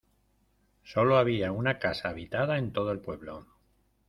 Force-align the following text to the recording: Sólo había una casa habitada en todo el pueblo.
Sólo 0.81 1.17
había 1.19 1.51
una 1.51 1.77
casa 1.77 2.09
habitada 2.09 2.57
en 2.57 2.73
todo 2.73 2.91
el 2.91 3.01
pueblo. 3.01 3.45